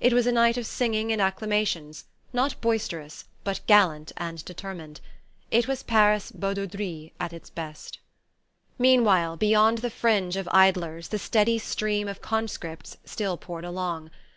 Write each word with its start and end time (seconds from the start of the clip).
It 0.00 0.12
was 0.12 0.26
a 0.26 0.32
night 0.32 0.56
of 0.56 0.66
singing 0.66 1.12
and 1.12 1.22
acclamations, 1.22 2.02
not 2.32 2.60
boisterous, 2.60 3.26
but 3.44 3.60
gallant 3.68 4.10
and 4.16 4.44
determined. 4.44 5.00
It 5.52 5.68
was 5.68 5.84
Paris 5.84 6.32
badauderie 6.32 7.12
at 7.20 7.32
its 7.32 7.48
best. 7.48 8.00
Meanwhile, 8.76 9.36
beyond 9.36 9.78
the 9.78 9.90
fringe 9.90 10.34
of 10.36 10.48
idlers 10.50 11.10
the 11.10 11.18
steady 11.20 11.60
stream 11.60 12.08
of 12.08 12.20
conscripts 12.20 12.96
still 13.04 13.36
poured 13.36 13.64
along. 13.64 14.10